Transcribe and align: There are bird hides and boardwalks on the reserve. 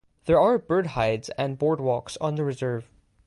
There 0.25 0.39
are 0.41 0.57
bird 0.57 0.87
hides 0.87 1.29
and 1.37 1.59
boardwalks 1.59 2.17
on 2.19 2.33
the 2.33 2.43
reserve. 2.43 2.89